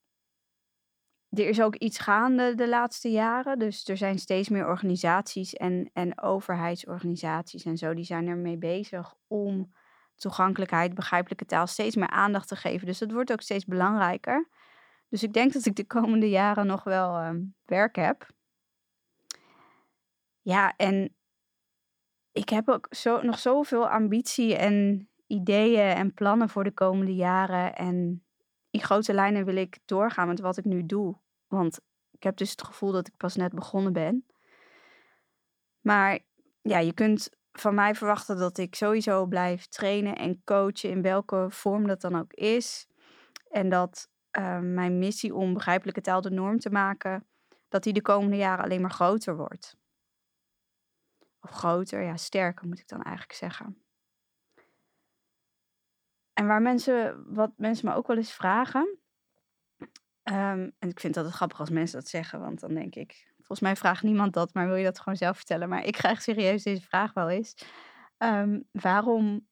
er 1.37 1.47
is 1.47 1.61
ook 1.61 1.75
iets 1.75 1.97
gaande 1.97 2.55
de 2.55 2.69
laatste 2.69 3.11
jaren. 3.11 3.59
Dus 3.59 3.87
er 3.87 3.97
zijn 3.97 4.19
steeds 4.19 4.49
meer 4.49 4.67
organisaties 4.67 5.53
en, 5.53 5.89
en 5.93 6.21
overheidsorganisaties 6.21 7.65
en 7.65 7.77
zo. 7.77 7.93
Die 7.93 8.05
zijn 8.05 8.27
ermee 8.27 8.57
bezig 8.57 9.13
om 9.27 9.73
toegankelijkheid, 10.15 10.93
begrijpelijke 10.93 11.45
taal 11.45 11.67
steeds 11.67 11.95
meer 11.95 12.09
aandacht 12.09 12.47
te 12.47 12.55
geven. 12.55 12.87
Dus 12.87 12.99
dat 12.99 13.11
wordt 13.11 13.31
ook 13.31 13.41
steeds 13.41 13.65
belangrijker. 13.65 14.49
Dus 15.09 15.23
ik 15.23 15.33
denk 15.33 15.53
dat 15.53 15.65
ik 15.65 15.75
de 15.75 15.85
komende 15.85 16.29
jaren 16.29 16.67
nog 16.67 16.83
wel 16.83 17.21
uh, 17.21 17.29
werk 17.65 17.95
heb. 17.95 18.29
Ja, 20.41 20.73
en 20.77 21.15
ik 22.31 22.49
heb 22.49 22.69
ook 22.69 22.87
zo, 22.89 23.21
nog 23.21 23.39
zoveel 23.39 23.89
ambitie 23.89 24.55
en 24.55 25.09
ideeën 25.27 25.95
en 25.95 26.13
plannen 26.13 26.49
voor 26.49 26.63
de 26.63 26.71
komende 26.71 27.15
jaren. 27.15 27.75
En 27.75 28.25
in 28.69 28.81
grote 28.81 29.13
lijnen 29.13 29.45
wil 29.45 29.55
ik 29.55 29.79
doorgaan 29.85 30.27
met 30.27 30.39
wat 30.39 30.57
ik 30.57 30.65
nu 30.65 30.85
doe. 30.85 31.17
Want 31.47 31.79
ik 32.11 32.23
heb 32.23 32.37
dus 32.37 32.51
het 32.51 32.63
gevoel 32.63 32.91
dat 32.91 33.07
ik 33.07 33.17
pas 33.17 33.35
net 33.35 33.53
begonnen 33.53 33.93
ben. 33.93 34.25
Maar 35.81 36.19
ja, 36.61 36.77
je 36.79 36.93
kunt 36.93 37.29
van 37.51 37.75
mij 37.75 37.95
verwachten 37.95 38.37
dat 38.37 38.57
ik 38.57 38.75
sowieso 38.75 39.25
blijf 39.25 39.67
trainen 39.67 40.15
en 40.15 40.43
coachen 40.43 40.89
in 40.89 41.01
welke 41.01 41.45
vorm 41.49 41.87
dat 41.87 42.01
dan 42.01 42.15
ook 42.15 42.33
is. 42.33 42.87
En 43.49 43.69
dat 43.69 44.09
uh, 44.31 44.59
mijn 44.59 44.99
missie 44.99 45.35
om 45.35 45.53
begrijpelijke 45.53 46.01
taal 46.01 46.21
de 46.21 46.29
norm 46.29 46.59
te 46.59 46.69
maken, 46.69 47.27
dat 47.67 47.83
die 47.83 47.93
de 47.93 48.01
komende 48.01 48.35
jaren 48.35 48.63
alleen 48.63 48.81
maar 48.81 48.91
groter 48.91 49.35
wordt. 49.35 49.77
Of 51.41 51.49
groter, 51.49 52.01
ja, 52.01 52.17
sterker 52.17 52.67
moet 52.67 52.79
ik 52.79 52.87
dan 52.87 53.01
eigenlijk 53.01 53.33
zeggen. 53.33 53.81
En 56.33 56.47
waar 56.47 56.61
mensen, 56.61 57.25
wat 57.33 57.51
mensen 57.57 57.87
me 57.87 57.95
ook 57.95 58.07
wel 58.07 58.17
eens 58.17 58.33
vragen. 58.33 58.97
Um, 60.29 60.71
en 60.79 60.89
ik 60.89 60.99
vind 60.99 61.13
dat 61.13 61.25
het 61.25 61.33
grappig 61.33 61.59
als 61.59 61.69
mensen 61.69 61.99
dat 61.99 62.09
zeggen, 62.09 62.39
want 62.39 62.59
dan 62.59 62.73
denk 62.73 62.95
ik, 62.95 63.33
volgens 63.35 63.59
mij 63.59 63.75
vraagt 63.75 64.03
niemand 64.03 64.33
dat, 64.33 64.53
maar 64.53 64.67
wil 64.67 64.75
je 64.75 64.83
dat 64.83 64.99
gewoon 64.99 65.17
zelf 65.17 65.35
vertellen? 65.35 65.69
Maar 65.69 65.85
ik 65.85 65.93
krijg 65.93 66.21
serieus 66.21 66.63
deze 66.63 66.81
vraag 66.81 67.13
wel 67.13 67.29
eens. 67.29 67.65
Um, 68.17 68.67
waarom 68.71 69.47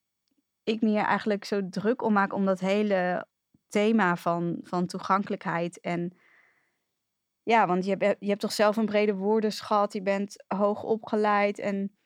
ik 0.64 0.82
me 0.82 0.90
hier 0.90 1.04
eigenlijk 1.04 1.46
zo 1.46 1.70
druk 1.70 2.02
om 2.02 2.14
maak 2.14 2.34
om 2.34 2.46
dat 2.46 2.60
hele 2.60 3.28
thema 3.68 4.16
van, 4.16 4.60
van 4.64 4.86
toegankelijkheid 4.86 5.80
en 5.80 6.18
ja, 7.44 7.68
want 7.68 7.86
je 7.86 7.96
hebt, 7.98 8.16
je 8.20 8.28
hebt 8.28 8.42
toch 8.42 8.52
zelf 8.52 8.78
een 8.78 8.86
brede 8.86 9.16
woordenschat, 9.16 9.94
je 9.94 10.02
bent 10.02 10.44
hoog 10.48 10.84
opgeleid 10.84 11.60
en 11.60 11.98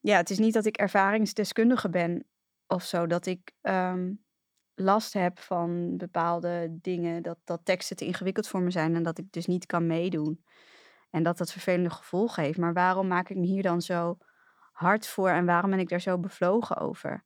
ja, 0.00 0.16
het 0.16 0.30
is 0.30 0.38
niet 0.38 0.54
dat 0.54 0.64
ik 0.64 0.76
ervaringsdeskundige 0.76 1.90
ben 1.90 2.26
of 2.66 2.82
zo, 2.82 3.06
dat 3.06 3.26
ik 3.26 3.52
um, 3.62 4.24
last 4.80 5.12
heb 5.12 5.38
van 5.38 5.96
bepaalde 5.96 6.78
dingen, 6.80 7.22
dat, 7.22 7.38
dat 7.44 7.60
teksten 7.64 7.96
te 7.96 8.04
ingewikkeld 8.04 8.48
voor 8.48 8.60
me 8.60 8.70
zijn 8.70 8.94
en 8.94 9.02
dat 9.02 9.18
ik 9.18 9.32
dus 9.32 9.46
niet 9.46 9.66
kan 9.66 9.86
meedoen. 9.86 10.44
En 11.10 11.22
dat 11.22 11.38
dat 11.38 11.52
vervelende 11.52 11.90
gevolgen 11.90 12.42
heeft. 12.42 12.58
Maar 12.58 12.72
waarom 12.72 13.06
maak 13.06 13.28
ik 13.28 13.36
me 13.36 13.46
hier 13.46 13.62
dan 13.62 13.82
zo 13.82 14.18
hard 14.72 15.06
voor 15.06 15.28
en 15.28 15.46
waarom 15.46 15.70
ben 15.70 15.78
ik 15.78 15.88
daar 15.88 16.00
zo 16.00 16.18
bevlogen 16.18 16.76
over? 16.76 17.24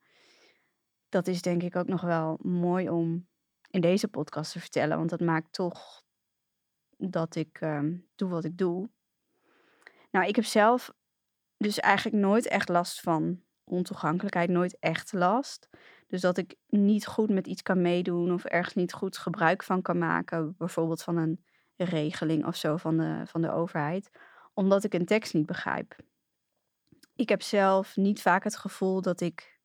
Dat 1.08 1.26
is 1.26 1.42
denk 1.42 1.62
ik 1.62 1.76
ook 1.76 1.87
nog 1.87 2.00
wel 2.00 2.38
mooi 2.42 2.90
om 2.90 3.28
in 3.70 3.80
deze 3.80 4.08
podcast 4.08 4.52
te 4.52 4.61
vertellen, 4.61 4.96
want 4.96 5.11
dat 5.11 5.20
maakt 5.20 5.52
toch 5.52 6.02
dat 6.96 7.34
ik 7.34 7.61
um, 7.61 8.08
doe 8.14 8.28
wat 8.28 8.44
ik 8.44 8.58
doe. 8.58 8.90
Nou, 10.11 10.26
ik 10.26 10.37
heb 10.37 10.44
zelf 10.44 10.92
dus 11.56 11.80
eigenlijk 11.80 12.16
nooit 12.16 12.46
echt 12.46 12.68
last 12.68 13.00
van 13.00 13.42
ontoegankelijkheid, 13.64 14.50
nooit 14.50 14.78
echt 14.78 15.12
last. 15.12 15.68
Dus 16.14 16.23
dat 16.23 16.38
ik 16.38 16.54
niet 16.68 17.06
goed 17.06 17.30
met 17.30 17.47
iets 17.47 17.62
kan 17.62 17.83
meedoen 17.83 18.33
of 18.33 18.44
ergens 18.44 18.75
niet 18.75 18.92
goed 18.92 19.16
gebruik 19.16 19.62
van 19.62 19.83
kan 19.83 19.99
maken, 19.99 20.54
bijvoorbeeld 20.59 21.02
van 21.02 21.16
een 21.16 21.44
regeling 21.76 22.47
of 22.47 22.56
zo 22.56 22.76
van 22.76 22.97
de, 22.97 23.23
van 23.26 23.42
de 23.42 23.50
overheid, 23.50 24.11
omdat 24.52 24.85
ik 24.85 24.94
een 24.94 25.04
tekst 25.04 25.35
niet 25.35 25.47
begrijp. 25.47 25.97
Ik 27.16 27.28
heb 27.28 27.42
zelf 27.42 27.97
niet 27.97 28.23
vaak 28.23 28.44
het 28.44 28.56
gevoel 28.56 29.00
dat 29.00 29.21
ik 29.21 29.61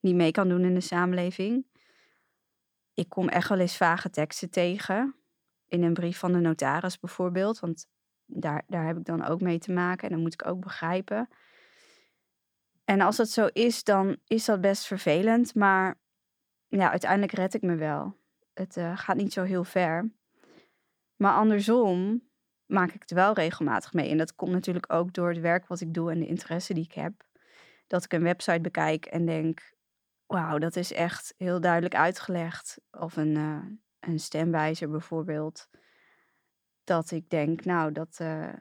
niet 0.00 0.14
mee 0.14 0.30
kan 0.30 0.48
doen 0.48 0.64
in 0.64 0.74
de 0.74 0.80
samenleving. 0.80 1.66
Ik 2.94 3.08
kom 3.08 3.28
echt 3.28 3.48
wel 3.48 3.58
eens 3.58 3.76
vage 3.76 4.10
teksten 4.10 4.50
tegen. 4.50 5.14
In 5.68 5.82
een 5.82 5.94
brief 5.94 6.18
van 6.18 6.32
de 6.32 6.40
notaris 6.40 6.98
bijvoorbeeld. 6.98 7.60
Want 7.60 7.86
daar, 8.26 8.64
daar 8.66 8.86
heb 8.86 8.96
ik 8.96 9.04
dan 9.04 9.24
ook 9.24 9.40
mee 9.40 9.58
te 9.58 9.72
maken 9.72 10.08
en 10.08 10.14
dan 10.14 10.22
moet 10.22 10.32
ik 10.32 10.46
ook 10.46 10.60
begrijpen. 10.60 11.28
En 12.84 13.00
als 13.00 13.16
dat 13.16 13.28
zo 13.28 13.46
is, 13.52 13.84
dan 13.84 14.16
is 14.26 14.44
dat 14.44 14.60
best 14.60 14.86
vervelend. 14.86 15.54
Maar 15.54 16.00
ja, 16.68 16.90
uiteindelijk 16.90 17.32
red 17.32 17.54
ik 17.54 17.62
me 17.62 17.74
wel. 17.74 18.16
Het 18.54 18.76
uh, 18.76 18.98
gaat 18.98 19.16
niet 19.16 19.32
zo 19.32 19.42
heel 19.42 19.64
ver. 19.64 20.12
Maar 21.16 21.32
andersom 21.32 22.28
maak 22.66 22.92
ik 22.92 23.00
het 23.00 23.10
wel 23.10 23.34
regelmatig 23.34 23.92
mee. 23.92 24.10
En 24.10 24.18
dat 24.18 24.34
komt 24.34 24.52
natuurlijk 24.52 24.92
ook 24.92 25.12
door 25.12 25.28
het 25.28 25.40
werk 25.40 25.66
wat 25.66 25.80
ik 25.80 25.94
doe 25.94 26.10
en 26.10 26.18
de 26.18 26.26
interesse 26.26 26.74
die 26.74 26.84
ik 26.84 26.92
heb. 26.92 27.12
Dat 27.86 28.04
ik 28.04 28.12
een 28.12 28.22
website 28.22 28.60
bekijk 28.60 29.06
en 29.06 29.26
denk: 29.26 29.74
wauw, 30.26 30.58
dat 30.58 30.76
is 30.76 30.92
echt 30.92 31.34
heel 31.36 31.60
duidelijk 31.60 31.94
uitgelegd. 31.94 32.80
Of 32.90 33.16
een, 33.16 33.34
uh, 33.34 33.64
een 34.00 34.20
stemwijzer 34.20 34.90
bijvoorbeeld. 34.90 35.68
Dat 36.84 37.10
ik 37.10 37.30
denk: 37.30 37.64
nou, 37.64 37.92
dat, 37.92 38.18
uh, 38.22 38.52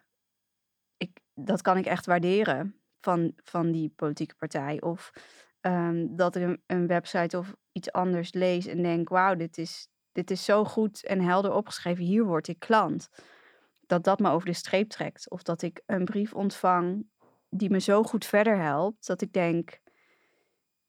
ik, 0.98 1.20
dat 1.34 1.62
kan 1.62 1.78
ik 1.78 1.86
echt 1.86 2.06
waarderen 2.06 2.83
van, 3.04 3.34
van 3.44 3.72
die 3.72 3.94
politieke 3.96 4.36
partij. 4.36 4.82
Of 4.82 5.12
um, 5.62 6.16
dat 6.16 6.36
ik 6.36 6.44
een, 6.44 6.62
een 6.66 6.88
website 6.88 7.38
of 7.38 7.56
iets 7.72 7.92
anders 7.92 8.34
lees 8.34 8.66
en 8.66 8.82
denk: 8.82 9.10
wauw, 9.10 9.36
dit 9.36 9.58
is, 9.58 9.88
dit 10.12 10.32
is 10.32 10.46
zo 10.46 10.66
goed 10.66 11.06
en 11.06 11.22
helder 11.22 11.54
opgeschreven. 11.54 12.04
Hier 12.04 12.24
word 12.24 12.48
ik 12.48 12.60
klant. 12.60 13.10
Dat 13.86 14.04
dat 14.04 14.20
me 14.20 14.30
over 14.30 14.48
de 14.48 14.54
streep 14.54 14.90
trekt. 14.90 15.30
Of 15.30 15.44
dat 15.44 15.62
ik 15.62 15.82
een 15.86 16.06
brief 16.06 16.34
ontvang 16.34 17.08
die 17.50 17.70
me 17.70 17.80
zo 17.80 18.04
goed 18.04 18.26
verder 18.26 18.58
helpt. 18.58 19.08
Dat 19.08 19.22
ik 19.22 19.34
denk: 19.34 19.80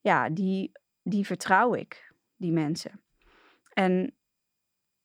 ja, 0.01 0.31
die, 0.31 0.73
die 1.03 1.27
vertrouw 1.27 1.75
ik, 1.75 2.13
die 2.37 2.53
mensen. 2.53 3.03
En 3.73 4.15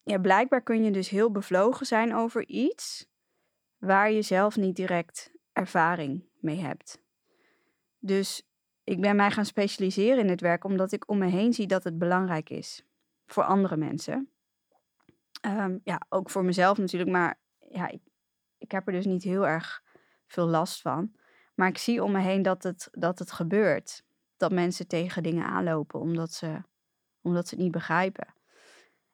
ja, 0.03 0.17
blijkbaar 0.17 0.61
kun 0.61 0.83
je 0.83 0.91
dus 0.91 1.09
heel 1.09 1.31
bevlogen 1.31 1.85
zijn 1.85 2.15
over 2.15 2.47
iets 2.47 3.07
waar 3.77 4.11
je 4.11 4.21
zelf 4.21 4.55
niet 4.55 4.75
direct 4.75 5.31
ervaring 5.53 6.28
mee 6.41 6.57
hebt. 6.57 7.01
Dus 7.99 8.43
ik 8.83 9.01
ben 9.01 9.15
mij 9.15 9.31
gaan 9.31 9.45
specialiseren 9.45 10.19
in 10.19 10.27
dit 10.27 10.41
werk 10.41 10.63
omdat 10.63 10.91
ik 10.91 11.09
om 11.09 11.17
me 11.17 11.27
heen 11.27 11.53
zie 11.53 11.67
dat 11.67 11.83
het 11.83 11.97
belangrijk 11.97 12.49
is 12.49 12.85
voor 13.25 13.43
andere 13.43 13.77
mensen. 13.77 14.29
Ehm, 15.41 15.77
ja, 15.83 16.01
ook 16.09 16.29
voor 16.29 16.45
mezelf 16.45 16.77
natuurlijk, 16.77 17.11
maar 17.11 17.39
ja, 17.69 17.87
ik, 17.87 18.01
ik 18.57 18.71
heb 18.71 18.87
er 18.87 18.93
dus 18.93 19.05
niet 19.05 19.23
heel 19.23 19.47
erg 19.47 19.83
veel 20.27 20.47
last 20.47 20.81
van. 20.81 21.11
Maar 21.55 21.67
ik 21.67 21.77
zie 21.77 22.03
om 22.03 22.11
me 22.11 22.19
heen 22.19 22.41
dat 22.41 22.63
het, 22.63 22.87
dat 22.91 23.19
het 23.19 23.31
gebeurt. 23.31 24.03
Dat 24.37 24.51
mensen 24.51 24.87
tegen 24.87 25.23
dingen 25.23 25.45
aanlopen 25.45 25.99
omdat 25.99 26.31
ze, 26.31 26.61
omdat 27.21 27.47
ze 27.47 27.55
het 27.55 27.63
niet 27.63 27.71
begrijpen. 27.71 28.33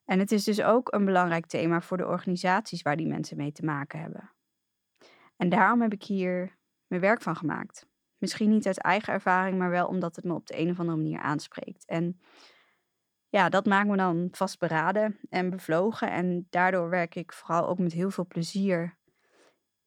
En 0.06 0.20
het 0.20 0.32
is 0.32 0.44
dus 0.44 0.62
ook 0.62 0.94
een 0.94 1.06
belangrijk 1.06 1.46
thema 1.46 1.82
voor 1.82 1.98
de 1.98 2.08
organisaties 2.08 2.82
waar 2.82 2.98
die 2.98 3.08
mensen 3.08 3.38
mee 3.38 3.52
te 3.52 3.66
maken 3.66 4.00
hebben. 4.00 4.32
En 5.38 5.50
daarom 5.50 5.82
heb 5.82 5.94
ik 5.94 6.04
hier 6.04 6.55
mijn 6.88 7.02
werk 7.02 7.22
van 7.22 7.36
gemaakt. 7.36 7.88
Misschien 8.18 8.50
niet 8.50 8.68
uit 8.68 8.82
eigen 8.82 9.14
ervaring, 9.14 9.58
maar 9.58 9.70
wel 9.70 9.88
omdat 9.88 10.16
het 10.16 10.26
me 10.26 10.34
op 10.34 10.48
de 10.48 10.60
een 10.60 10.70
of 10.70 10.80
andere 10.80 10.98
manier 10.98 11.20
aanspreekt. 11.20 11.86
En 11.86 12.20
ja, 13.30 13.50
dat 13.50 13.66
maakt 13.66 13.88
me 13.88 13.98
dan 13.98 14.28
vastberaden 14.32 15.20
en 15.30 15.50
bevlogen. 15.50 16.12
En 16.12 16.48
daardoor 16.50 16.90
werk 16.90 17.16
ik 17.16 17.34
vooral 17.34 17.68
ook 17.68 17.80
met 17.80 17.94
heel 17.94 18.12
veel 18.12 18.28
plezier 18.28 18.98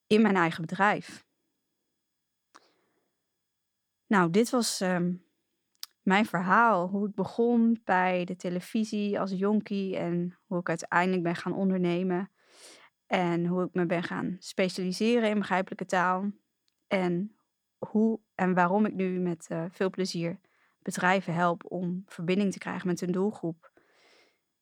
in 0.07 0.21
mijn 0.21 0.35
eigen 0.35 0.61
bedrijf. 0.61 1.27
Nou, 4.07 4.29
dit 4.29 4.49
was 4.49 4.81
ehm, 4.81 5.13
mijn 6.01 6.25
verhaal. 6.25 6.87
Hoe 6.87 7.07
ik 7.07 7.15
begon 7.15 7.81
bij 7.83 8.25
de 8.25 8.35
televisie 8.35 9.19
als 9.19 9.31
jonkie 9.31 9.97
en 9.97 10.37
hoe 10.45 10.59
ik 10.59 10.69
uiteindelijk 10.69 11.23
ben 11.23 11.35
gaan 11.35 11.53
ondernemen. 11.53 12.31
En 13.05 13.45
hoe 13.45 13.63
ik 13.63 13.73
me 13.73 13.85
ben 13.85 14.03
gaan 14.03 14.35
specialiseren 14.39 15.29
in 15.29 15.39
begrijpelijke 15.39 15.85
taal. 15.85 16.31
En 16.89 17.35
hoe 17.77 18.19
en 18.35 18.53
waarom 18.53 18.85
ik 18.85 18.93
nu 18.93 19.19
met 19.19 19.47
uh, 19.51 19.63
veel 19.69 19.89
plezier 19.89 20.39
bedrijven 20.81 21.33
help 21.33 21.63
om 21.67 22.03
verbinding 22.05 22.51
te 22.51 22.59
krijgen 22.59 22.87
met 22.87 22.99
hun 22.99 23.11
doelgroep 23.11 23.71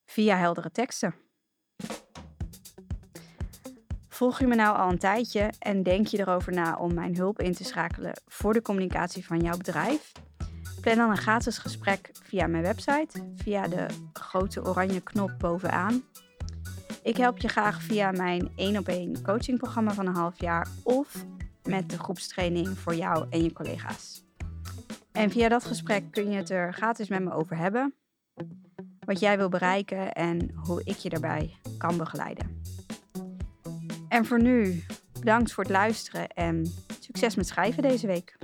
via 0.05 0.37
heldere 0.37 0.71
teksten. 0.71 1.15
Volg 4.07 4.39
je 4.39 4.47
me 4.47 4.55
nou 4.55 4.77
al 4.77 4.89
een 4.89 4.97
tijdje 4.97 5.53
en 5.59 5.83
denk 5.83 6.07
je 6.07 6.19
erover 6.19 6.53
na 6.53 6.75
om 6.75 6.93
mijn 6.93 7.15
hulp 7.15 7.41
in 7.41 7.53
te 7.53 7.63
schakelen 7.63 8.21
voor 8.25 8.53
de 8.53 8.61
communicatie 8.61 9.25
van 9.25 9.39
jouw 9.39 9.57
bedrijf? 9.57 10.11
Plan 10.81 10.95
dan 10.95 11.09
een 11.09 11.17
gratis 11.17 11.57
gesprek 11.57 12.09
via 12.13 12.47
mijn 12.47 12.63
website, 12.63 13.33
via 13.35 13.67
de 13.67 13.85
grote 14.13 14.63
oranje 14.63 15.01
knop 15.01 15.31
bovenaan. 15.37 16.03
Ik 17.03 17.17
help 17.17 17.37
je 17.37 17.47
graag 17.47 17.81
via 17.81 18.11
mijn 18.11 18.51
1 18.55 18.77
op 18.77 18.87
1 18.87 19.23
coachingprogramma 19.23 19.93
van 19.93 20.07
een 20.07 20.15
half 20.15 20.39
jaar 20.39 20.67
of 20.83 21.25
met 21.67 21.89
de 21.89 21.99
groepstraining 21.99 22.67
voor 22.67 22.95
jou 22.95 23.25
en 23.29 23.43
je 23.43 23.53
collega's. 23.53 24.25
En 25.11 25.29
via 25.29 25.49
dat 25.49 25.65
gesprek 25.65 26.11
kun 26.11 26.29
je 26.29 26.37
het 26.37 26.49
er 26.49 26.73
gratis 26.73 27.07
met 27.07 27.23
me 27.23 27.33
over 27.33 27.57
hebben. 27.57 27.93
Wat 28.99 29.19
jij 29.19 29.37
wil 29.37 29.49
bereiken 29.49 30.13
en 30.13 30.51
hoe 30.53 30.81
ik 30.83 30.95
je 30.95 31.09
daarbij 31.09 31.57
kan 31.77 31.97
begeleiden. 31.97 32.61
En 34.09 34.25
voor 34.25 34.41
nu, 34.41 34.83
bedankt 35.19 35.51
voor 35.51 35.63
het 35.63 35.73
luisteren 35.73 36.27
en 36.27 36.73
succes 36.99 37.35
met 37.35 37.47
schrijven 37.47 37.81
deze 37.83 38.07
week. 38.07 38.37